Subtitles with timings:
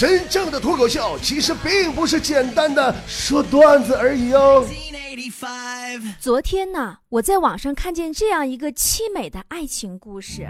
[0.00, 4.66] 真正的脱口秀其实并不是简单的说段子而已哦。
[6.18, 10.48] 昨天呢，我在网上看见这样一个凄美的爱情故事。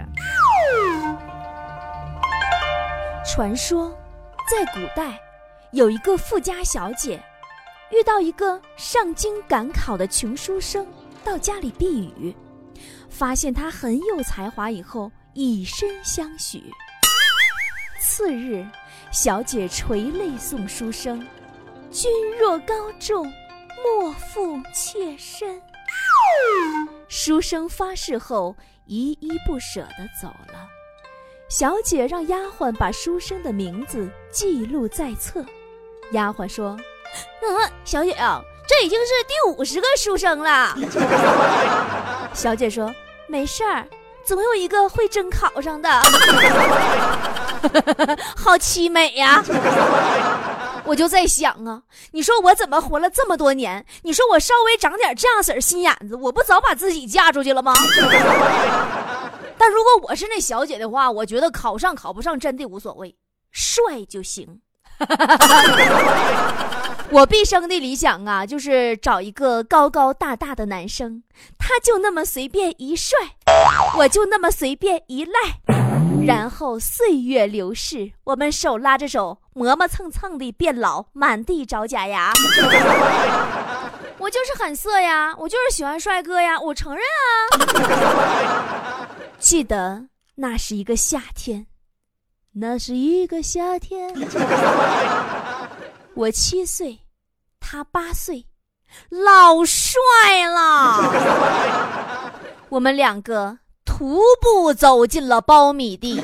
[3.25, 3.93] 传说，
[4.49, 5.19] 在古代，
[5.73, 7.21] 有一个富家小姐，
[7.91, 10.87] 遇到一个上京赶考的穷书生，
[11.25, 12.33] 到家里避雨，
[13.09, 16.63] 发现他很有才华，以后以身相许。
[17.99, 18.65] 次日，
[19.11, 21.19] 小姐垂泪送书生
[21.91, 22.09] ：“君
[22.39, 23.25] 若高中，
[23.83, 25.61] 莫负妾身。”
[27.09, 30.65] 书生发誓后，依依不舍地走了。
[31.49, 35.43] 小姐让丫鬟把书生的名字记录在册。
[36.13, 36.77] 丫鬟说
[37.43, 40.73] ：“嗯，小姐啊，这已经是第五十个书生了。”
[42.33, 42.93] 小姐说
[43.27, 43.85] ：“没事儿，
[44.23, 45.89] 总有一个会真考上的。”
[48.35, 49.43] 好凄美呀！
[50.85, 53.85] 我就在想啊，你说我怎么活了这么多年？
[54.03, 57.73] 你说我稍微长点这样式儿心眼子，我不早把自己嫁出去了吗？
[59.57, 63.15] 但如果我是那小姐的话，我觉得考上考不上真的无所谓，
[63.51, 64.61] 帅就行。
[67.11, 71.23] 我毕生的理想啊，就是找一个高高大大的男生，
[71.59, 73.17] 他就那么随便一帅，
[73.97, 75.80] 我就那么随便一赖。
[76.25, 82.31] 然后岁月流逝，我们手拉着手，磨磨蹭蹭的变老，满地找假牙。
[84.19, 87.03] 我就是很色呀，我就是喜欢帅哥呀，我承认
[87.59, 89.07] 啊。
[89.39, 90.05] 记得
[90.35, 91.65] 那是一个夏天，
[92.53, 94.13] 那是一个夏天。
[96.13, 96.99] 我七岁，
[97.59, 98.45] 他八岁，
[99.09, 99.89] 老帅
[100.47, 101.11] 了。
[102.69, 103.57] 我们两个。
[104.01, 106.19] 徒步走进了苞米地，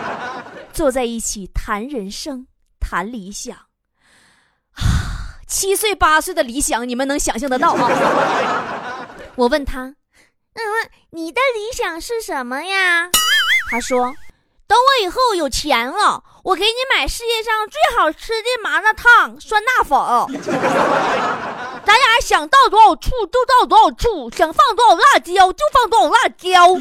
[0.72, 2.46] 坐在一起谈人生，
[2.80, 3.54] 谈理想。
[5.46, 7.86] 七岁八岁的理想，你们能想象得到吗？
[9.36, 9.94] 我问他
[10.56, 10.62] ：“嗯，
[11.10, 13.10] 你的理想是什么呀？”
[13.70, 14.14] 他说
[14.66, 20.00] ：“等我以后有钱了，我给你买世界上最好吃的麻辣烫、酸辣粉。”
[21.84, 26.78] 咱俩想到多少处就到多少处，想放多少辣椒就放多少辣椒。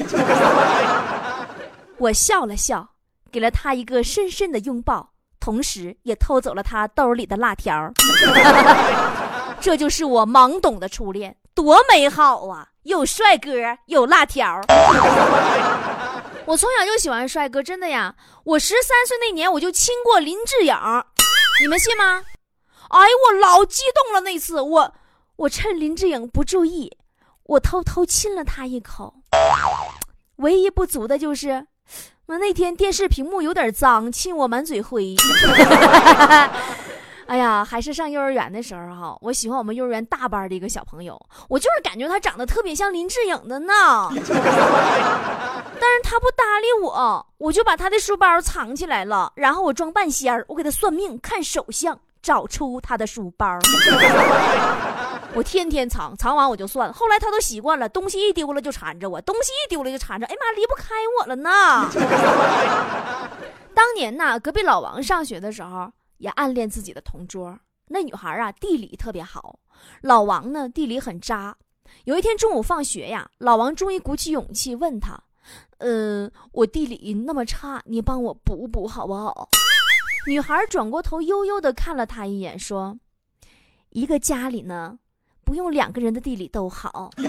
[1.97, 2.87] 我笑了笑，
[3.31, 7.91] 给了他一个深深的拥抱，同时也偷走了他兜里的辣条。
[9.59, 12.67] 这就是我懵懂的初恋，多美好啊！
[12.83, 13.51] 有帅哥，
[13.87, 14.61] 有辣条。
[16.45, 18.15] 我从小就喜欢帅哥，真的呀！
[18.45, 20.73] 我十三岁那年我就亲过林志颖，
[21.61, 22.23] 你们信吗？
[22.89, 24.21] 哎呦，我老激动了！
[24.21, 24.93] 那次我，
[25.35, 26.97] 我趁林志颖不注意，
[27.43, 29.13] 我偷偷亲了他一口。
[30.37, 31.67] 唯一不足的就是，
[32.25, 35.15] 我那天电视屏幕有点脏，亲我满嘴灰。
[37.27, 41.15] 哎呀，还是上幼儿园的时候哈，我喜欢我们幼儿园大班的一个小朋友，
[41.47, 44.09] 我就是感觉他长得特别像林志颖的呢。
[44.11, 51.99] 但是他不搭理我，我就把他的书包藏起来了，然后我装半仙儿，我给他算命看手相。
[52.21, 53.47] 找出他的书包，
[55.35, 56.91] 我天天藏，藏完我就算。
[56.91, 60.25] 后来他都习惯了，东西一丢了就缠着我，东西一丢了就缠着。
[60.25, 61.89] 哎妈，离不开我了呢。
[63.73, 69.59] 当年呢，隔壁老王上学的时候也暗恋自己的同桌，那女孩啊地理特别好，
[70.01, 71.55] 老王呢地理很渣。
[72.03, 75.17] 有一天中午放学呀，老王终于鼓起勇气问他
[75.79, 79.47] ：“嗯，我地理那么差，你帮我补补好不好？”
[80.27, 82.97] 女孩转过头，悠悠的看了他一眼，说
[83.91, 84.99] ：“一个家里呢，
[85.43, 87.11] 不用两个人的地理都好。”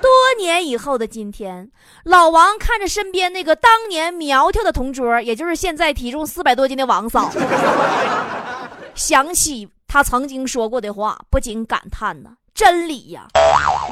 [0.00, 1.70] 多年以后的今天，
[2.04, 7.30] 老王看着身边那个当年苗条的同桌，也就是现在体重四百多斤的王嫂，
[8.94, 13.26] 想起他曾经说过的话，不禁感叹呢：“真理呀，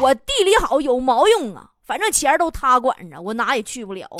[0.00, 1.70] 我地理好有毛用啊？
[1.88, 4.06] 反正钱都他管着，我哪也去不了。”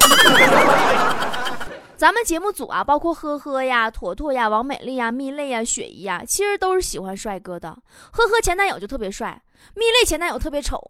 [1.99, 7.69] 咱们节目组啊，包括呵呵呀、坨坨呀、王美丽呀、蜜泪呀、雪姨呀，其实都是喜欢帅哥的。
[8.11, 9.43] 呵呵前男友就特别帅，
[9.75, 10.81] 蜜泪前男友特别丑。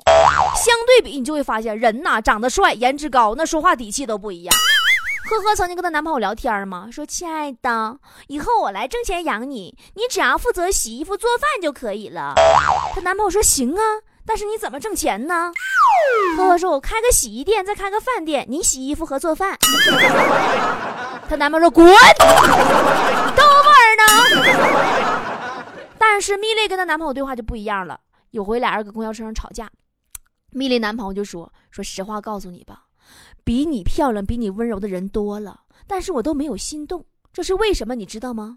[0.55, 4.55] 相对比，你就会发现人呐，长得帅、颜值高，那说话底气都不一样。
[5.31, 7.99] 呵呵曾经跟她男朋友聊天嘛，说：“亲爱的，
[8.29, 12.35] 以后我来挣钱养你，你只要负责洗衣服、做饭就可以了。”
[12.95, 13.83] 她男朋友说：“行啊，
[14.29, 15.51] 但是你怎么挣钱呢？”
[16.37, 19.59] 呵呵说：“我开个洗衣店，再开个饭店，你洗衣服和做饭。
[21.29, 24.05] ”她男朋友说：“滚，都味儿呢。”
[25.99, 27.99] 但是蜜莉跟她男朋友对话就不一样了。
[28.31, 29.71] 有回俩人搁公交车上吵架，
[30.53, 32.83] 蜜莉男朋友就说：“说实话告诉你吧，
[33.43, 37.05] 比你漂亮、比你温柔的人多了，但是我都没有心动。
[37.33, 37.95] 这是为什么？
[37.95, 38.57] 你知道吗？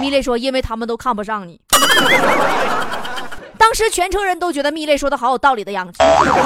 [0.00, 1.60] 蜜蕾说：“因为他们都看不上你。”
[3.64, 5.94] 当时全车人都觉得蜜泪说的好有道理的样子。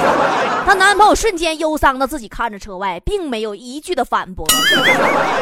[0.65, 4.45] 她男朋友瞬间忧伤的自己看着车外，并没有一句的反驳。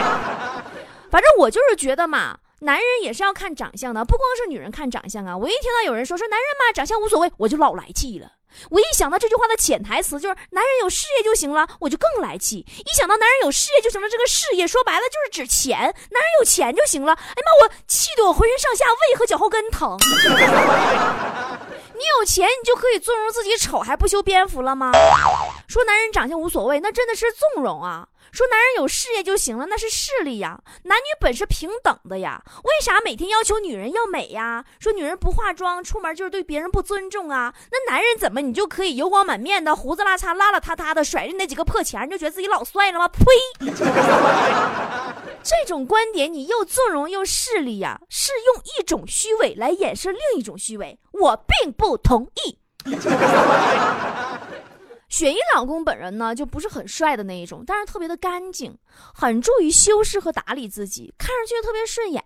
[1.11, 5.37] 反正我就是觉得嘛，男人也是要看长相的，不光是女人看长相啊。
[5.37, 8.31] 我一听到有人说说男人嘛长相无所谓，我就老来气了。
[8.69, 12.57] 我一想到这句话的潜台词就是男人有事业就行了，我就更来气。
[12.57, 17.13] 一想到男人有事业就行了，这个事业说白了就是指钱，男人有钱就行了。
[17.13, 19.97] 哎呀妈，我气得我浑身上下胃和脚后跟疼。
[21.97, 24.91] 你有钱，你就可以纵容自己丑还不修边幅了吗？
[25.77, 28.07] 说男人长相无所谓，那真的是纵容啊。
[28.31, 30.59] 说男人有事业就行了，那是势力呀。
[30.85, 34.65] 男女本是平等的呀，为啥每天要求女人要美呀？
[34.79, 37.53] 说女人不化妆出门就是对别人不尊重啊？
[37.71, 43.07] 那男人怎么你就可以油光满面的、胡子拉碴、邋邋遢遢的，甩着那几个破钱，就觉得自己老帅了吗？
[43.07, 43.23] 呸！
[45.43, 52.57] 这种观点你又纵容又势利呀，是用一种虚伪来掩饰另一种虚伪，我并不同意。
[55.09, 58.77] 雪姨老公本人呢，就不是很帅的那一种，但是特别的干净，
[59.13, 62.23] 很注意修饰和打理自己，看上去特别顺眼。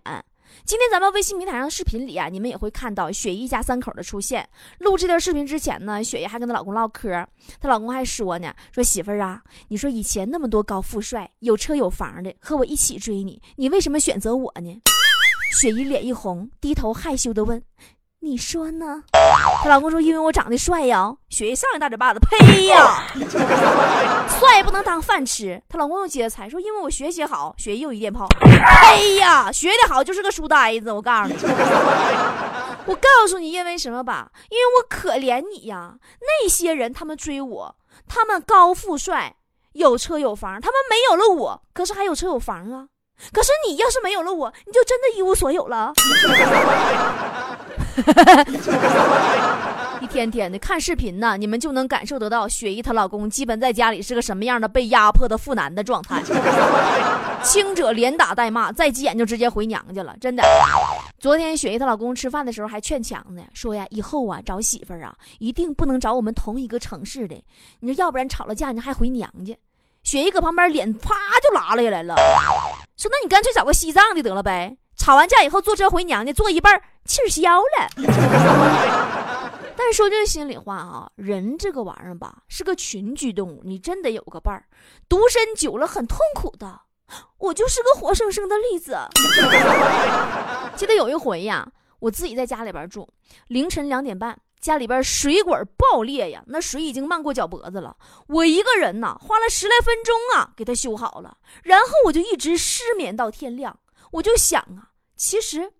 [0.66, 4.46] 今天咱们微信平台上的视频里啊，你们也会看到雪姨一家三口的出现。
[4.80, 7.26] 录这段视频之前呢，雪姨还跟她老公唠嗑，
[7.58, 14.82] 她老公还说呢，说媳妇儿啊，你说以前那么多高富帅，有车有房的，和我一起追你，你为什么选择我呢？
[15.58, 17.62] 雪姨脸一红，低头害羞的问。
[18.24, 19.02] 你说呢？
[19.64, 23.04] 她老公说：“因为我长得帅呀。”雪姨上一大嘴巴子，呸呀！
[24.38, 25.60] 帅不能当饭吃。
[25.68, 29.50] 她老公又接着猜说：“因为我学习好。”雪姨又一电炮，呸呀！
[29.50, 30.92] 学的好就是个书呆子。
[30.92, 31.34] 我告诉你，
[32.86, 34.30] 我告诉你，因为什么吧？
[34.50, 35.94] 因为我可怜你呀。
[36.20, 37.74] 那些人他们追我，
[38.06, 39.34] 他们高富帅，
[39.72, 42.86] 有车有房，他们没有了我，可是还有车有房啊。
[43.32, 45.92] 可是你要是没有了我，你就真的一无所有了。
[50.00, 56.22] 一天天的看视频呢，你们就能感受得到雪姨她老公基本在家里是个什么样的被压迫的妇男的状态。
[57.42, 60.14] 轻者连打带骂，再急眼就直接回娘家了。
[60.20, 60.42] 真的，
[61.18, 67.42] 昨天雪姨她老公吃饭的时候还劝强呢，说呀，以后啊找媳妇儿啊，一定不能找我们同一个城市的，
[67.80, 69.54] 你说要不然吵了架你还回娘家。
[70.02, 72.16] 雪姨搁旁边脸啪就拉了下来了，
[72.96, 74.76] 说那你干脆找个西藏的得了呗。
[75.02, 77.88] 吵完架以后坐车回娘家，坐一半气消了。
[79.76, 84.64] 但是说句心里话啊，人这个玩意儿吧，是个群居动物，你真得有个伴儿。
[85.08, 86.82] 独身久了很痛苦的，
[87.38, 88.96] 我就是个活生生的例子。
[90.78, 91.66] 记得有一回呀，
[91.98, 93.08] 我自己在家里边住，
[93.48, 97.96] 凌晨两点半，家里边水管爆裂呀，那水已经漫过脚脖子了。
[98.28, 101.38] 我一个人呐，花了十来分钟啊，给它修好了。
[101.64, 103.80] 然后我就一直失眠到天亮。
[104.12, 104.91] 我就想啊。
[105.24, 105.70] 其实，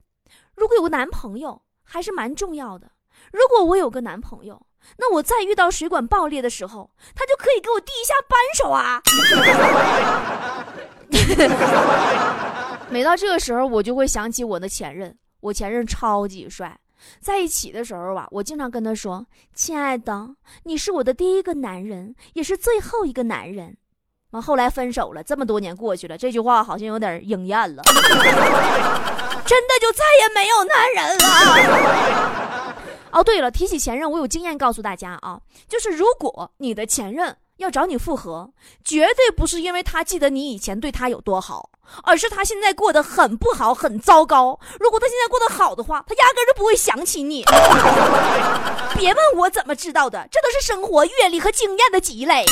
[0.54, 2.92] 如果有个男朋友还是蛮重要的。
[3.32, 4.64] 如果我有个男朋友，
[4.98, 9.02] 那我在遇到水管爆裂的时候，他就可以给我递一下扳手啊。
[12.88, 15.18] 每到这个时候，我就会想起我的前任。
[15.40, 16.78] 我前任超级帅，
[17.18, 23.76] 在一起的时候啊，我经常跟他说：“亲爱的，你是我的第一个男人，也是最后一个男人。”
[24.30, 27.82] 完后来分手了，这么多年过去了，这句话好像有点应验了，
[29.46, 32.74] 真的就再也没有男人了。
[33.10, 38.50] 哦，对了，提起前任，我有经验告诉大家啊，就是如果你的前任要找你复合，
[38.84, 41.68] 绝对不是因为他记得你以前对他有多好，
[42.04, 44.58] 而是他现在过得很不好，很糟糕。
[44.80, 47.44] 如果他现在过得好的话，他压根就不会想起你。
[48.96, 52.46] 别问我怎么知道的，这都是生活阅历和经验的积累。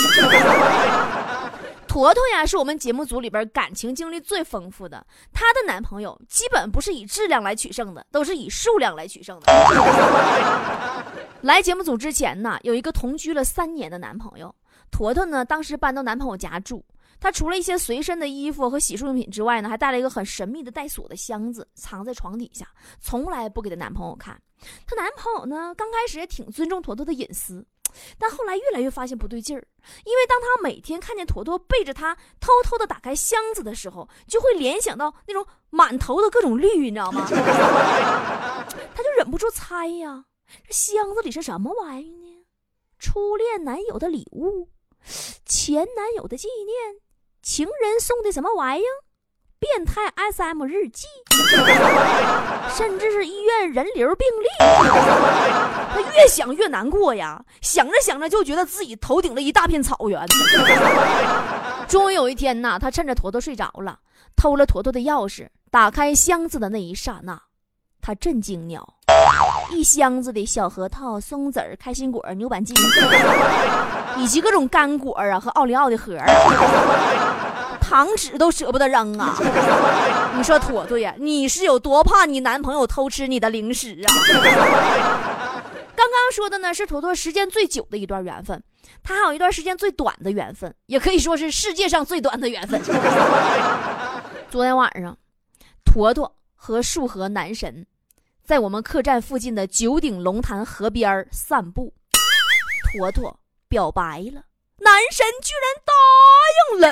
[1.91, 5.05] 坨坨呀，是我们节目组里边感情经历最丰富的。
[5.33, 9.53] 她的男朋友基本不是以质量来取胜的，都是以数量来取胜的。
[11.41, 14.55] 来节目组之前呢，有一个同居了三年的男朋友，
[14.93, 16.85] 坨坨呢，当时搬到男朋友家住。
[17.19, 22.69] 她除了一些随身的衣服和洗漱用品之外呢，还带了一个很神秘的带锁的箱子，藏在床底下，
[23.01, 24.41] 从来不给她男朋友看。
[24.87, 27.67] 她男朋友呢，刚开始也挺尊重坨坨的隐私。
[28.19, 29.67] 但后来越来越发现不对劲儿，
[30.05, 37.27] 因为当他每天看见坨坨背着他偷偷的打开箱子的时候，就会联想到那种满头的各种绿，你知道吗？
[38.95, 40.25] 他就忍不住猜呀，
[40.67, 42.45] 这箱子里是什么玩意儿呢？
[42.99, 44.69] 初恋男友的礼物，
[45.47, 47.01] 前男友的纪念，
[47.43, 49.10] 情人送的什么玩意儿？
[49.61, 50.01] 变态
[50.33, 51.07] SM 日记，
[52.75, 60.19] 甚至是医院人流病历，他越想越难过呀，想着想着就觉得自己头顶了一大片草原。
[61.87, 63.99] 终于有一天呐，他趁着坨坨睡着了，
[64.35, 67.39] 偷了坨坨的钥匙，打开箱子的那一刹那，
[68.01, 68.95] 他震惊了。
[69.71, 72.75] 一箱子的小核桃、松子、开心果、牛板筋，
[74.17, 76.27] 以及各种干果啊和奥利奥的盒儿，
[77.91, 79.37] 糖纸都舍不得扔啊！
[80.39, 81.13] 你说妥妥呀？
[81.19, 84.15] 你是有多怕你男朋友偷吃你的零食啊？
[85.97, 88.63] 刚刚说的呢是坨坨时间最久的一段缘分，
[89.03, 92.81] 他还有一段时间最短的缘分，也可以说是世界上最短的缘分。
[94.49, 95.19] 昨天晚上，
[95.85, 97.85] 坨坨和树河男神。
[98.45, 101.93] 在我们客栈附近的九鼎龙潭河边散步，
[102.93, 103.37] 坨坨
[103.69, 104.43] 表白了，
[104.83, 105.93] 男神居然答
[106.57, 106.89] 应了，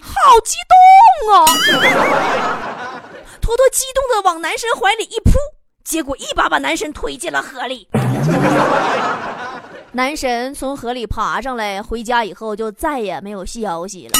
[0.00, 0.74] 好激动
[1.34, 1.44] 啊！
[3.40, 5.32] 托托激动的往男神怀里一扑，
[5.84, 7.86] 结果一把把男神推进了河里。
[9.92, 14.12] 男神从河里爬上来，回家以后就再也没有消息了。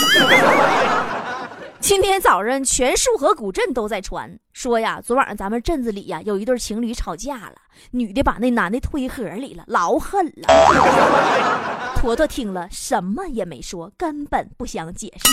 [1.80, 7.54] 今天早上，全束河古镇都在传说呀，昨晚上咱们镇子里呀有一对情侣吵架了，
[7.92, 11.94] 女的把那男的推河里了，老狠了。
[11.96, 15.28] 坨坨听了什么也没说，根本不想解释。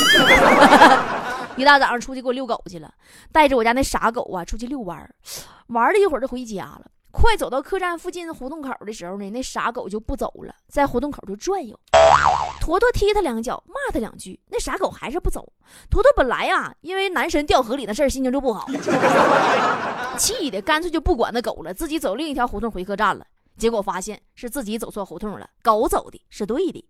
[1.57, 2.91] 一大早上出去给我遛狗去了，
[3.31, 5.13] 带着我家那傻狗啊出去遛弯儿，
[5.67, 6.85] 玩了一会儿就回家了。
[7.11, 11.77] 快走到客栈附近胡同口的时候呢，那傻狗就不走了，在胡同口就转悠。
[12.67, 15.47] 坨坨踢他两脚，骂他两句，那傻狗还是不走。
[15.89, 18.67] 坨坨本来呀，因为男神掉河里的事儿，心情就不好，
[20.19, 23.25] 气的干脆就不管那狗了，自己走另一条胡同回客栈了。
[23.57, 26.85] 结果发现是自己走错胡同了，狗走的是对的。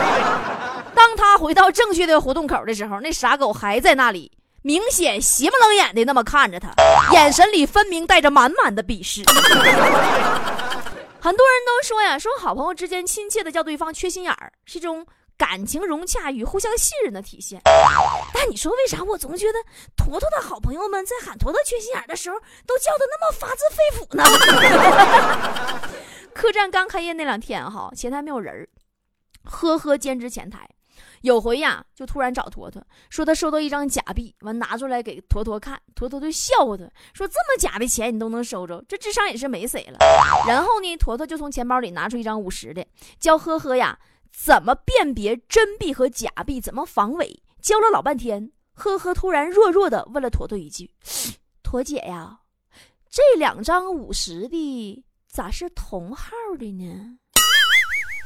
[0.94, 4.30] 当他回到正确的胡同口的时候，那傻狗还在那里。
[4.62, 6.68] 明显斜不愣眼的那么看着他，
[7.14, 9.22] 眼神里分明带着满满的鄙视。
[11.20, 17.60] 很多人都说呀，说好朋友之间亲切的叫对方缺心眼儿，是一种感情融洽与互相信任的体现。
[18.32, 19.58] 但你说为啥我总觉得
[19.96, 25.90] 坨坨的好朋友们在喊坨坨缺心眼的时候，都叫的那么发自肺腑呢？
[26.34, 28.66] 客栈刚开业那两天哈，前台没有人
[29.44, 30.68] 呵呵兼职前台。
[31.22, 39.98] 有回呀，就突然找坨坨，说他收到一张假币，完拿出来给坨坨看，坨坨就笑话他，说这么假的钱你都能收着，这智商也是没谁了。
[40.46, 42.86] 然后呢，坨坨就从钱包里拿出一张五十的，
[43.18, 43.98] 教呵呵呀
[44.32, 48.52] 怎么辨别真币和假币，怎么防伪，教了老半天。
[48.72, 50.90] 呵呵突然弱弱的问了坨坨一句
[51.62, 52.40] ：“坨姐呀，
[53.10, 57.18] 这两张五十的咋是同号的呢？”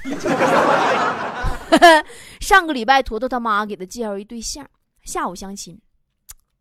[2.40, 4.66] 上个礼拜，坨坨他妈给他介绍一对象，
[5.02, 5.80] 下午相亲。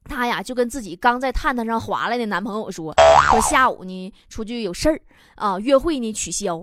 [0.05, 2.93] 他呀就跟自己刚在探探上划来的男朋友说
[3.31, 4.99] ：“说下午呢出去有事儿
[5.35, 6.57] 啊，约会呢取消。”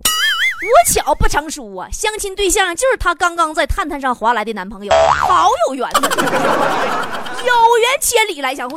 [0.61, 8.77] 无巧不成书啊，相亲对象就是他刚刚在探探上划来的男朋友，好有缘分， 有缘千里来相会。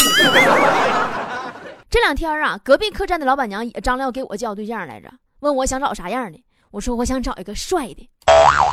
[1.90, 6.42] 这两天啊，隔壁客栈的老板娘也张亮给我介绍对象来着，问我想找啥样的。
[6.74, 8.10] 我说我想找一个帅的，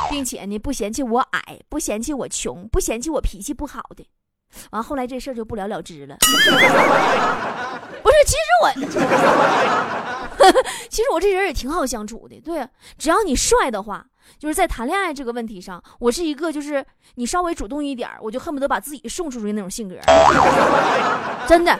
[0.09, 4.03] 并且呢不嫌弃我矮，不嫌弃我穷，不嫌弃我脾气不好的。
[4.71, 6.17] 完后来这事儿就不了了之了。
[8.01, 8.71] 不是，其实我，
[10.89, 12.41] 其实我这人也挺好相处的。
[12.41, 12.67] 对，
[12.97, 14.03] 只要你帅的话，
[14.39, 16.83] 就是在谈恋爱这个问题上，我是一个就是
[17.15, 19.95] 你稍微主动一点，我就恨不得把自己送出去那种性格。
[21.47, 21.79] 真的。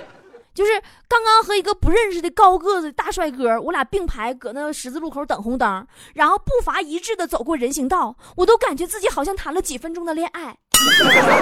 [0.54, 0.72] 就是
[1.08, 10.58] 刚刚和一个不认识的高个子大帅哥，我俩并排搁那十字路口等红灯，然后步伐一致的走过人行道，我都感觉自己好像谈了几分钟的恋爱。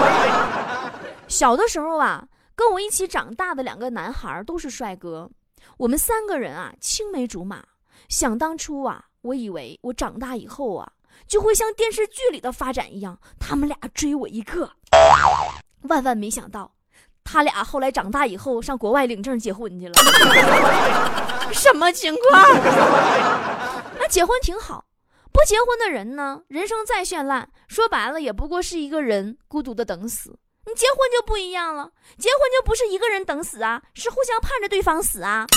[1.28, 5.30] 小的时候啊，跟我一起长大的两个男孩都是帅哥，
[5.78, 7.64] 我们三个人啊青梅竹马。
[8.08, 10.92] 想当初啊，我以为我长大以后啊，
[11.28, 14.72] 就会像电视剧里的发展一样，他们俩追我一个。
[15.84, 16.72] 万万没想到。
[17.32, 19.94] 他俩后来长大以后上国外领证结婚去了，
[21.54, 22.44] 什么情况？
[24.00, 24.84] 那结婚挺好，
[25.32, 26.42] 不结婚的人呢？
[26.48, 30.36] 人生再绚烂，说白了也不过是一个人孤独的等死。
[30.66, 35.46] 你结婚就不一样了，结婚就不是一个人等死啊，是互相盼着对方死啊。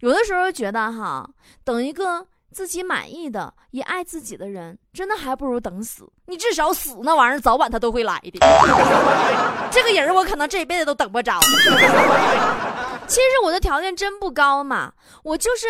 [0.00, 1.28] 有的时候觉得哈，
[1.64, 2.24] 等一个。
[2.52, 6.10] 自己满意的也爱自己的人，真的还不如等死。
[6.26, 8.38] 你至少死那玩意儿，早晚他都会来的。
[9.70, 11.38] 这个人我可能这辈子都等不着。
[13.06, 15.66] 其实我的条件真不高嘛，我就是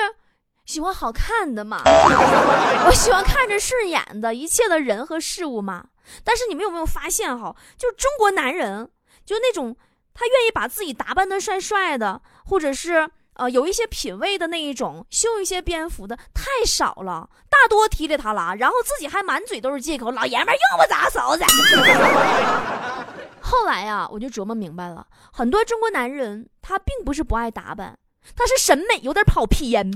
[0.64, 1.82] 喜欢好看的嘛，
[2.86, 5.84] 我喜欢看着顺眼的一切的人和事物嘛。
[6.24, 8.88] 但是你们有没有发现哈，就中国男人，
[9.26, 9.76] 就那种
[10.14, 13.10] 他愿意把自己打扮的帅帅的，或者是。
[13.38, 21.44] 呃，有一些品味的那一种，绣一些蝙蝠的太少了，大多踢里塔拉，然后自己还满嘴都是借口，老爷们用不着嫂子。
[23.40, 27.96] 后来呀，我就琢磨明白了，很多中国男人他并不是不爱打扮，
[28.36, 29.88] 他是审美有点跑偏，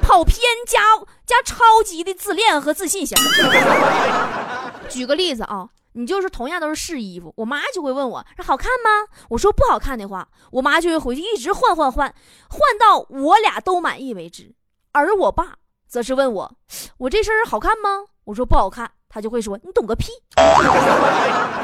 [0.00, 0.80] 跑偏加
[1.26, 3.16] 加超级的自恋和自信型。
[4.88, 5.68] 举个例子啊。
[5.96, 9.08] 你就是同样都是试衣服，我妈就会问我说好看吗？
[9.30, 12.14] 我说不好看的话，我妈就会回去一直换换换，
[12.50, 14.54] 换到我俩都满意为止。
[14.92, 15.54] 而我爸
[15.88, 16.52] 则是问我，
[16.98, 18.04] 我这身好看吗？
[18.24, 20.12] 我说不好看，他就会说你懂个屁，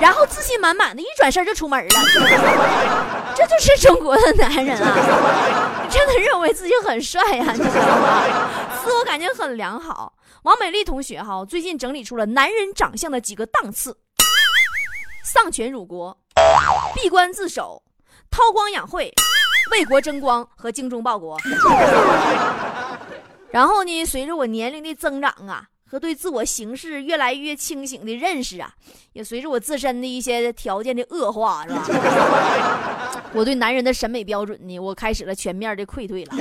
[0.00, 1.90] 然后自信满满的一转身就出门了。
[3.36, 8.22] 这就是中国的男人啊，真的认为自己很帅呀，你知道吗？
[8.82, 10.14] 自我感觉很良好。
[10.44, 13.96] 王美丽同学哈，最近整理出了男人长相的几个档次。
[15.22, 16.16] 丧权辱国，
[16.94, 17.80] 闭关自守，
[18.28, 19.12] 韬光养晦，
[19.70, 21.38] 为国争光和精忠报国。
[23.50, 28.74] 然后呢，随着我年龄的增长啊，和对自我形势越来越清醒的认识啊，
[29.12, 33.22] 也随着我自身的一些条件的恶化，是吧？
[33.32, 36.32] 我对男人的审美标准呢，我开始了全面的溃退了。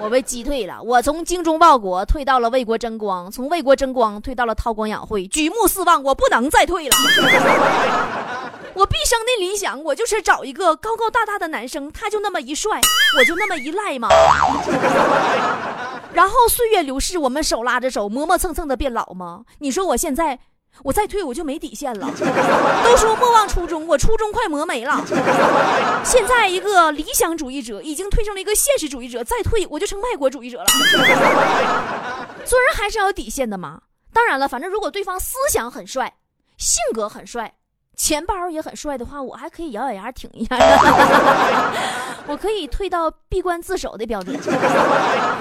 [0.00, 6.96] 我被击退了，我从精忠报国退到了为国争光，从为国争光退到了韬光养晦，举目四望，我不能再退了。
[8.74, 12.80] 我毕生的理想，我就是找一个高高大大的男生，他就那么一帅，
[13.18, 14.08] 我就那么一赖嘛。
[16.14, 19.42] 然后岁月流逝，我们手拉着手，磨磨蹭蹭的变老吗？
[19.58, 20.38] 你说我现在？
[20.84, 22.08] 我再退我就没底线了。
[22.84, 25.04] 都说莫忘初衷，我初衷快磨没了。
[26.04, 30.66] 现在一个理想主义者已经退成了一个现实主义者，再退我就成外国主义者了。
[32.44, 33.80] 做人还是要有底线的嘛。
[34.12, 36.14] 当然了，反正如果对方思想很帅，
[36.56, 37.54] 性格很帅，
[37.96, 40.56] 钱包也很帅的话，我还可以咬咬牙挺一下。
[42.26, 44.36] 我可以退到闭关自守的标准。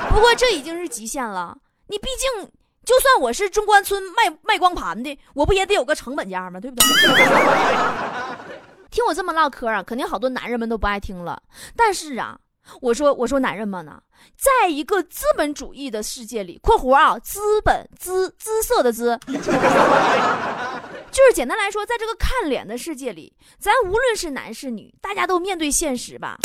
[0.10, 1.58] 不过这已经是极限了。
[1.88, 2.52] 你毕竟。
[2.88, 6.58] 就算我是中关村卖卖光盘的，我不也得有个成本价吗？
[6.58, 6.88] 对不对？
[8.90, 11.44] 听我这么唠嗑啊，肯定好多男人们都不爱听了。
[11.76, 12.40] 但是啊，
[12.80, 14.02] 我说我说男人们呢，
[14.38, 19.20] 在一个资本主义的世界里（括弧啊，资本姿姿色的姿），
[21.12, 26.38] 就是简单来说，在这个看脸的世界里，咱无论是男是女，大家都面对现实吧。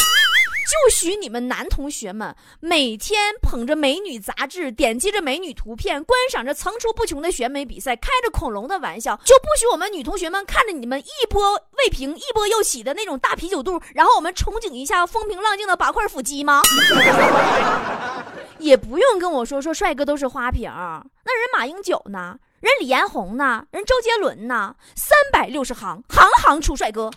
[0.63, 16.63] 就许你们男同学们每天捧着美女杂志，点击着美女图片，观赏着层出不穷的选美比赛，开着恐龙的玩笑，就不许我们女同学们看着你们一波未平一波又起的那种大啤酒肚，然后我们憧憬一下风平浪静的八块腹肌吗？
[18.59, 22.39] 也不用跟我说说帅哥都是花瓶，那人马英九呢？
[22.61, 23.67] 人李彦宏呢？
[23.73, 24.77] 人周杰伦呢？
[24.95, 27.11] 三百六十行，行行出帅哥。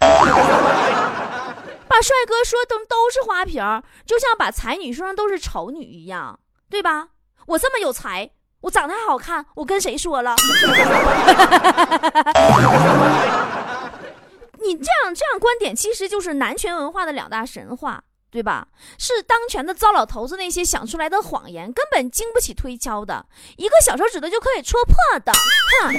[1.95, 3.63] 把帅哥说都都是花瓶
[4.05, 6.37] 就像把才女说成都是丑女一样，
[6.69, 7.07] 对吧？
[7.45, 8.29] 我这么有才，
[8.59, 10.35] 我长得还好看，我跟谁说了？
[14.59, 18.67] 你这样这样观点，其实就是男权文化的两大神话，对吧？
[18.99, 25.31] 是当权的糟老头子那些想出来的谎言，根本经不起推敲的，一个小手指头就可以戳破的。
[25.81, 25.93] 哼！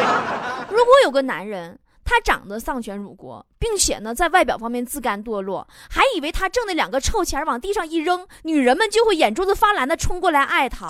[0.74, 1.78] 如果有个男人。
[2.10, 10.88] 他长得丧权辱国，并且呢，在外表方面自甘堕落，还以为他挣的两个臭钱往地上一扔，女人们就会眼珠子发蓝的冲过来爱他。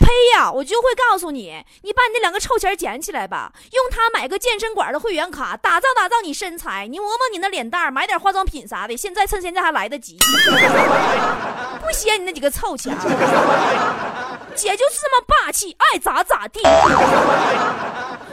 [0.00, 0.50] 呸呀！
[0.50, 10.18] 我就会告诉你，你把你那两个臭钱捡起来吧，用它买个健身馆的会员卡，打造打造你身材，你磨磨你那脸蛋，买点化妆品啥的，现在趁现在还来得及。
[11.80, 12.92] 不嫌你那几个臭钱，
[14.56, 16.60] 姐就是这么霸气，爱咋咋地。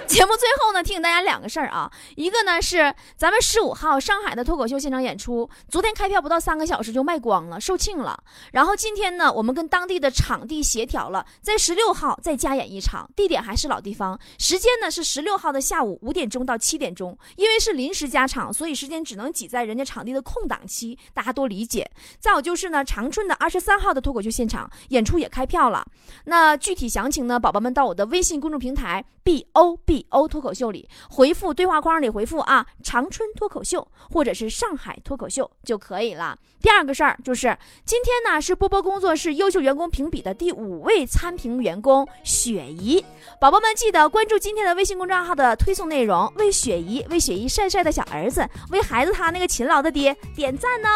[0.07, 8.23] 节目最后呢，提醒大家两个事儿啊，一个呢是咱们十五号上海的脱口秀现场演出，昨天开票不到三个小时就卖光了，售罄了。
[8.51, 17.17] 然后今天呢，我们跟当地的场地协调了，在十六号再加演一场，地点还是老地方，时间呢是十六号的下午五点钟到七点钟。
[17.35, 21.89] 因为是临时加场，所以时间只能挤在人家场地的空档期，大家多理解。
[22.19, 25.83] 再有就是呢，长春的二十三号的脱口秀现场演出也开票了，
[26.25, 29.94] 那具体详情呢，宝宝们到我的微信公众平台 b o b。
[30.09, 36.37] 欧脱口秀里回复对话框里回复啊，长春脱口秀或者是上海脱口秀就可以了。
[36.61, 37.55] 第二个事儿就是
[37.85, 43.05] 今天呢是波波工作室优秀员工评比的第五位参评员工雪姨，
[43.39, 50.89] 宝宝们记得关注今天的微信公众号的推送内容，为雪姨为雪姨帅帅的小儿子，为孩子他那个勤劳的爹点赞哦。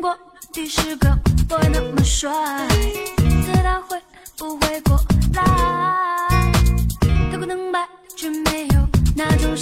[0.00, 0.16] 过
[0.52, 1.08] 第十个
[1.48, 2.30] 那么帅，
[4.38, 4.96] 不会过
[5.34, 5.42] 来，
[7.28, 9.56] 太过能白，却没有那种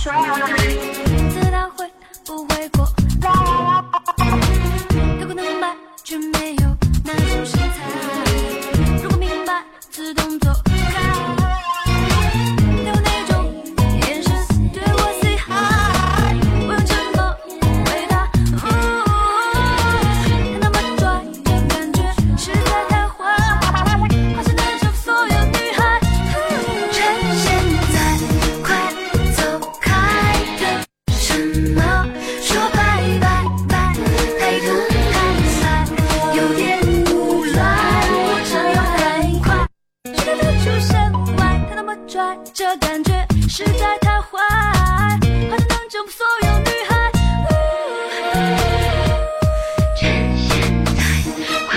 [0.00, 0.10] 说。
[0.14, 1.86] 不知道会
[2.24, 4.49] 不会过。
[42.52, 44.38] 这感觉实在太坏，
[45.50, 46.90] 好像能征服所有女孩。
[49.96, 50.00] 趁
[50.36, 51.00] 现在，
[51.68, 51.70] 快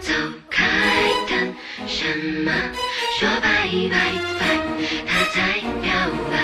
[0.00, 0.12] 走
[0.50, 0.64] 开！
[1.28, 1.54] 等
[1.86, 2.06] 什
[2.44, 2.50] 么？
[3.18, 3.46] 说拜
[3.90, 3.94] 拜
[4.38, 4.42] 拜，
[5.06, 5.36] 他在
[5.80, 5.90] 表
[6.30, 6.34] 白，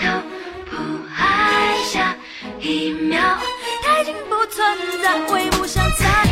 [0.00, 0.04] 都
[0.70, 0.72] 不
[1.16, 1.20] 爱。
[1.84, 2.16] 下
[2.60, 3.20] 一秒，
[3.82, 4.58] 他已经不存
[5.02, 6.31] 在，会不想再。